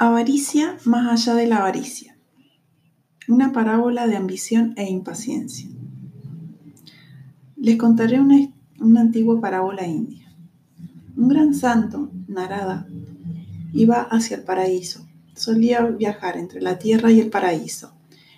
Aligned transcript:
Avaricia 0.00 0.76
más 0.84 1.10
allá 1.10 1.34
de 1.36 1.48
la 1.48 1.56
avaricia. 1.56 2.16
Una 3.26 3.52
parábola 3.52 4.06
de 4.06 4.14
ambición 4.14 4.74
e 4.76 4.88
impaciencia. 4.88 5.68
Les 7.56 7.76
contaré 7.76 8.20
una, 8.20 9.00
antigua 9.00 9.40
parábola 9.40 9.88
india. 9.88 10.32
Un 11.16 11.26
gran 11.26 11.52
santo, 11.52 12.12
Narada, 12.28 12.86
iba 13.72 14.02
hacia 14.02 14.36
el 14.36 14.44
paraíso. 14.44 15.04
Solía 15.34 15.82
viajar 15.82 16.36
entre 16.36 16.62
la 16.62 16.78
tierra 16.78 17.10
y 17.10 17.18
el 17.18 17.28
paraíso. 17.28 17.90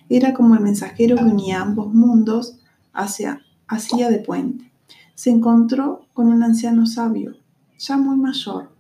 Era 0.09 0.33
como 0.33 0.55
el 0.55 0.63
mensajero 0.63 1.17
que 1.17 1.25
unía 1.25 1.61
ambos 1.61 1.93
mundos 1.93 2.59
hacia, 2.95 3.43
hacía 3.67 4.09
de 4.09 4.21
puente. 4.21 4.73
Se 5.15 5.29
encontró 5.29 6.07
con 6.15 6.29
un 6.29 6.43
anciano 6.43 6.87
sabio, 6.87 7.37
ya 7.79 7.99
muy 7.99 8.17
mayor, 8.17 8.71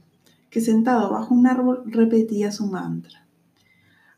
que 0.50 0.60
sentado 0.60 1.10
bajo 1.10 1.34
un 1.34 1.46
árbol 1.46 1.82
repetía 1.86 2.52
su 2.52 2.66
mantra. 2.66 3.26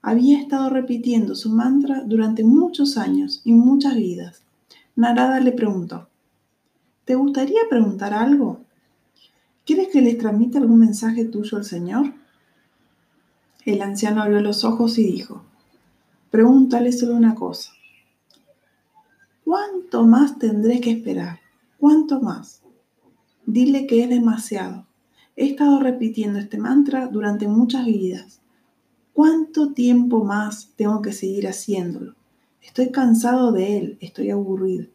Había 0.01 0.41
estado 0.41 0.71
repitiendo 0.71 1.37
su 1.37 1.51
mantra 1.51 2.03
durante 2.05 2.43
muchos 2.43 2.97
años 2.97 3.43
y 3.45 3.53
muchas 3.53 3.95
vidas. 3.95 4.43
Narada 4.97 5.39
le 5.41 5.53
preguntó, 5.53 6.09
¿te 7.05 7.15
gustaría 7.15 7.61
preguntar 7.71 8.13
algo? 8.13 8.61
¿Quieres 9.65 9.89
que 9.89 10.03
les 10.03 10.19
transmita 10.19 10.59
algún 10.59 10.81
mensaje 10.81 11.25
tuyo 11.25 11.57
al 11.57 11.65
Señor? 11.65 12.15
El 13.65 13.81
anciano 13.81 14.23
abrió 14.23 14.41
los 14.41 14.65
ojos 14.65 14.99
y 14.99 15.05
dijo, 15.05 15.45
pregúntale 16.31 16.91
solo 16.91 17.15
una 17.15 17.37
cosa. 17.37 17.71
¿Cuánto 19.45 20.05
más 20.05 20.39
tendré 20.39 20.81
que 20.81 20.91
esperar? 20.91 21.39
¿Cuánto 21.79 22.21
más? 22.21 22.63
Dile 23.47 23.87
que 23.87 24.03
es 24.03 24.09
demasiado. 24.09 24.87
He 25.35 25.47
estado 25.47 25.81
repitiendo 25.81 26.39
este 26.39 26.59
mantra 26.59 27.07
durante 27.07 27.49
muchas 27.49 27.87
vidas. 27.87 28.43
¿Cuánto 29.15 29.73
tiempo 29.73 30.25
más 30.25 30.73
tengo 30.77 31.01
que 31.01 31.13
seguir 31.13 31.49
haciéndolo? 31.49 32.15
Estoy 32.61 32.91
cansado 32.91 33.51
de 33.51 33.79
él, 33.79 33.99
estoy 34.01 34.31
aburrido. 34.31 34.89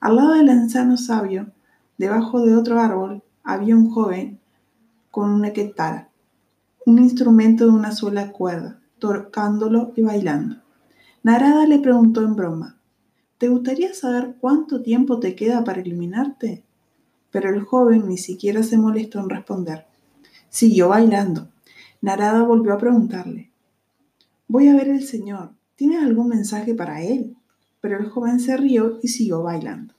Al 0.00 0.16
lado 0.16 0.34
del 0.34 0.48
anciano 0.48 0.96
sabio, 0.96 1.52
debajo 1.98 2.44
de 2.44 2.56
otro 2.56 2.80
árbol, 2.80 3.22
había 3.42 3.76
un 3.76 3.90
joven 3.90 4.38
con 5.10 5.30
una 5.30 5.48
equetara, 5.48 6.08
un 6.86 7.00
instrumento 7.00 7.64
de 7.66 7.72
una 7.72 7.92
sola 7.92 8.30
cuerda, 8.30 8.80
tocándolo 8.98 9.92
y 9.96 10.02
bailando. 10.02 10.56
Narada 11.24 11.66
le 11.66 11.80
preguntó 11.80 12.22
en 12.22 12.36
broma, 12.36 12.80
¿te 13.38 13.48
gustaría 13.48 13.92
saber 13.92 14.36
cuánto 14.40 14.82
tiempo 14.82 15.18
te 15.18 15.34
queda 15.34 15.64
para 15.64 15.80
iluminarte? 15.80 16.64
Pero 17.32 17.50
el 17.50 17.62
joven 17.62 18.06
ni 18.06 18.18
siquiera 18.18 18.62
se 18.62 18.78
molestó 18.78 19.18
en 19.18 19.30
responder. 19.30 19.86
Siguió 20.50 20.90
bailando. 20.90 21.48
Narada 22.00 22.44
volvió 22.44 22.74
a 22.74 22.78
preguntarle, 22.78 23.50
Voy 24.52 24.68
a 24.68 24.74
ver 24.74 24.90
al 24.90 25.02
Señor. 25.02 25.52
¿Tienes 25.76 26.02
algún 26.02 26.28
mensaje 26.28 26.74
para 26.74 27.02
él? 27.02 27.34
Pero 27.80 27.98
el 27.98 28.10
joven 28.10 28.38
se 28.38 28.54
rió 28.58 28.98
y 29.02 29.08
siguió 29.08 29.42
bailando. 29.42 29.94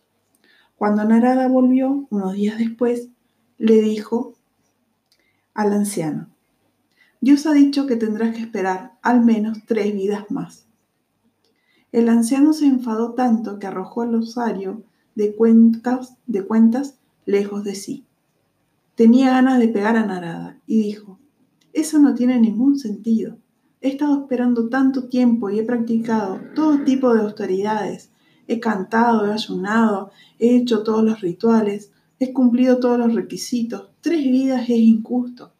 Cuando 0.75 1.03
Narada 1.05 1.47
volvió, 1.47 2.05
unos 2.11 2.33
días 2.33 2.59
después, 2.59 3.09
le 3.57 3.81
dijo 3.81 4.35
al 5.55 5.73
anciano, 5.73 6.27
Dios 7.19 7.47
ha 7.47 7.53
dicho 7.53 7.87
que 7.87 7.95
tendrás 7.95 8.35
que 8.35 8.41
esperar 8.41 8.93
al 9.01 9.25
menos 9.25 9.59
tres 9.65 9.91
vidas 9.93 10.29
más. 10.29 10.67
El 11.91 12.09
anciano 12.09 12.53
se 12.53 12.67
enfadó 12.67 13.13
tanto 13.13 13.57
que 13.57 13.65
arrojó 13.65 14.03
el 14.03 14.13
osario 14.15 14.83
de 15.15 15.35
cuentas, 15.35 16.15
de 16.27 16.45
cuentas 16.45 16.99
lejos 17.25 17.63
de 17.63 17.75
sí. 17.75 18.05
Tenía 18.95 19.31
ganas 19.31 19.59
de 19.59 19.67
pegar 19.69 19.97
a 19.97 20.05
Narada 20.05 20.59
y 20.67 20.81
dijo, 20.81 21.19
eso 21.73 21.99
no 21.99 22.13
tiene 22.13 22.39
ningún 22.39 22.77
sentido. 22.77 23.37
He 23.81 23.89
estado 23.89 24.21
esperando 24.21 24.69
tanto 24.69 25.09
tiempo 25.09 25.49
y 25.49 25.59
he 25.59 25.63
practicado 25.63 26.39
todo 26.55 26.83
tipo 26.83 27.13
de 27.13 27.21
austeridades. 27.21 28.11
He 28.47 28.59
cantado, 28.59 29.25
he 29.25 29.33
ayunado, 29.33 30.11
he 30.39 30.55
hecho 30.55 30.83
todos 30.83 31.03
los 31.03 31.21
rituales, 31.21 31.91
he 32.19 32.31
cumplido 32.31 32.79
todos 32.79 32.99
los 32.99 33.13
requisitos. 33.13 33.89
Tres 34.01 34.23
vidas 34.23 34.63
es 34.63 34.77
injusto. 34.77 35.53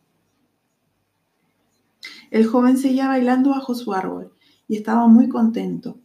El 2.30 2.46
joven 2.46 2.78
seguía 2.78 3.08
bailando 3.08 3.50
bajo 3.50 3.76
su 3.76 3.94
árbol 3.94 4.32
y 4.68 4.78
estaba 4.78 5.08
muy 5.08 5.30
contento. 5.30 5.98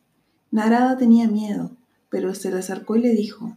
Narada 0.51 0.97
tenía 0.97 1.29
miedo, 1.29 1.77
pero 2.09 2.35
se 2.35 2.51
le 2.51 2.59
acercó 2.59 2.97
y 2.97 3.03
le 3.03 3.13
dijo, 3.13 3.57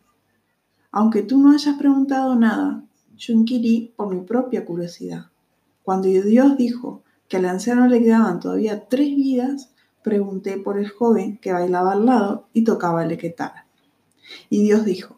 aunque 0.92 1.24
tú 1.24 1.40
no 1.40 1.52
hayas 1.52 1.78
preguntado 1.78 2.36
nada, 2.36 2.84
yo 3.16 3.34
inquirí 3.34 3.94
por 3.96 4.14
mi 4.14 4.22
propia 4.22 4.66
curiosidad. 4.66 5.28
Cuando 5.84 6.08
Dios 6.08 6.58
dijo 6.58 7.04
que 7.28 7.38
al 7.38 7.46
anciano 7.46 7.88
le 7.88 8.02
quedaban 8.02 8.40
todavía 8.40 8.88
tres 8.88 9.16
vidas, 9.16 9.72
pregunté 10.04 10.58
por 10.58 10.78
el 10.78 10.90
joven 10.90 11.38
que 11.38 11.54
bailaba 11.54 11.94
al 11.94 12.06
lado 12.06 12.48
y 12.54 12.64
tocaba 12.64 13.04
el 13.04 13.12
equetara. 13.12 13.68
Y 14.50 14.64
Dios 14.64 14.86
dijo, 14.86 15.18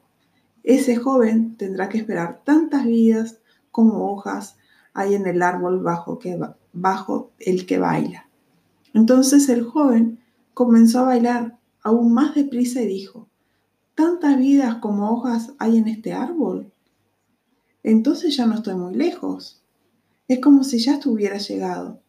ese 0.64 0.96
joven 0.96 1.56
tendrá 1.58 1.90
que 1.90 1.98
esperar 1.98 2.42
tantas 2.44 2.86
vidas 2.86 3.40
como 3.72 4.12
hojas 4.12 4.58
hay 4.94 5.16
en 5.16 5.26
el 5.26 5.42
árbol 5.42 5.82
bajo, 5.82 6.20
que, 6.20 6.40
bajo 6.72 7.32
el 7.40 7.66
que 7.66 7.80
baila. 7.80 8.30
Entonces 8.94 9.50
el 9.50 9.64
joven 9.64 10.20
comenzó 10.54 11.00
a 11.00 11.08
bailar 11.08 11.58
aún 11.82 12.14
más 12.14 12.36
deprisa 12.36 12.82
y 12.82 12.88
dijo, 12.88 13.28
tantas 13.96 14.38
vidas 14.38 14.76
como 14.76 15.12
hojas 15.12 15.52
hay 15.60 15.78
en 15.78 15.88
este 15.88 16.14
árbol. 16.14 16.72
Entonces 17.84 18.36
ya 18.36 18.46
no 18.46 18.56
estoy 18.56 18.76
muy 18.76 18.96
lejos. 18.96 19.62
Es 20.28 20.40
como 20.40 20.64
si 20.64 20.80
ya 20.80 20.94
estuviera 20.94 21.38
llegado. 21.38 22.00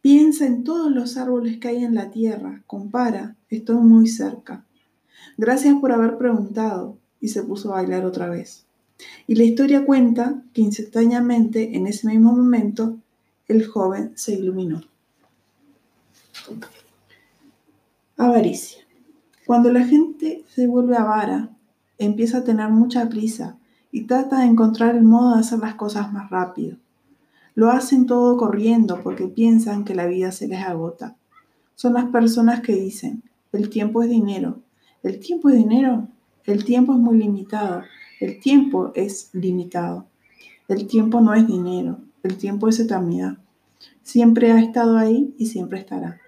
Piensa 0.00 0.46
en 0.46 0.64
todos 0.64 0.90
los 0.90 1.16
árboles 1.16 1.58
que 1.58 1.68
hay 1.68 1.84
en 1.84 1.94
la 1.94 2.10
tierra. 2.10 2.62
Compara, 2.66 3.36
estoy 3.48 3.76
muy 3.76 4.08
cerca. 4.08 4.64
Gracias 5.36 5.74
por 5.80 5.92
haber 5.92 6.18
preguntado. 6.18 6.98
Y 7.20 7.28
se 7.28 7.42
puso 7.42 7.70
a 7.70 7.76
bailar 7.76 8.04
otra 8.04 8.28
vez. 8.28 8.66
Y 9.26 9.36
la 9.36 9.44
historia 9.44 9.86
cuenta 9.86 10.42
que 10.52 10.60
instantáneamente, 10.60 11.74
en 11.76 11.86
ese 11.86 12.06
mismo 12.06 12.32
momento, 12.32 12.98
el 13.48 13.66
joven 13.66 14.12
se 14.14 14.34
iluminó. 14.34 14.82
Avaricia. 18.16 18.84
Cuando 19.46 19.70
la 19.70 19.84
gente 19.84 20.42
se 20.48 20.66
vuelve 20.66 20.96
avara, 20.96 21.50
empieza 21.98 22.38
a 22.38 22.44
tener 22.44 22.70
mucha 22.70 23.08
prisa 23.10 23.58
y 23.92 24.06
trata 24.06 24.40
de 24.40 24.46
encontrar 24.46 24.96
el 24.96 25.04
modo 25.04 25.34
de 25.34 25.40
hacer 25.40 25.58
las 25.58 25.74
cosas 25.74 26.12
más 26.14 26.30
rápido. 26.30 26.78
Lo 27.54 27.70
hacen 27.70 28.06
todo 28.06 28.38
corriendo 28.38 29.02
porque 29.02 29.26
piensan 29.26 29.84
que 29.84 29.94
la 29.94 30.06
vida 30.06 30.32
se 30.32 30.48
les 30.48 30.64
agota. 30.64 31.16
Son 31.74 31.92
las 31.92 32.06
personas 32.06 32.62
que 32.62 32.74
dicen, 32.74 33.22
el 33.52 33.68
tiempo 33.68 34.02
es 34.02 34.08
dinero. 34.08 34.60
¿El 35.02 35.20
tiempo 35.20 35.50
es 35.50 35.56
dinero? 35.56 36.08
El 36.46 36.64
tiempo 36.64 36.94
es 36.94 36.98
muy 36.98 37.18
limitado. 37.18 37.82
El 38.20 38.40
tiempo 38.40 38.92
es 38.94 39.28
limitado. 39.34 40.06
El 40.68 40.86
tiempo 40.86 41.20
no 41.20 41.34
es 41.34 41.46
dinero. 41.46 41.98
El 42.22 42.38
tiempo 42.38 42.68
es 42.68 42.80
eternidad. 42.80 43.36
Siempre 44.02 44.52
ha 44.52 44.60
estado 44.60 44.96
ahí 44.96 45.34
y 45.36 45.46
siempre 45.46 45.78
estará 45.78 46.18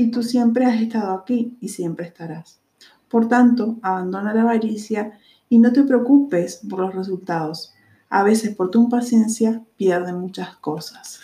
y 0.00 0.10
tú 0.10 0.22
siempre 0.22 0.64
has 0.64 0.80
estado 0.80 1.12
aquí 1.12 1.58
y 1.60 1.68
siempre 1.68 2.06
estarás. 2.06 2.62
Por 3.10 3.28
tanto, 3.28 3.78
abandona 3.82 4.32
la 4.32 4.40
avaricia 4.40 5.18
y 5.50 5.58
no 5.58 5.72
te 5.72 5.82
preocupes 5.82 6.62
por 6.70 6.80
los 6.80 6.94
resultados. 6.94 7.74
A 8.08 8.22
veces 8.22 8.56
por 8.56 8.70
tu 8.70 8.82
impaciencia 8.82 9.62
pierden 9.76 10.18
muchas 10.18 10.56
cosas. 10.56 11.20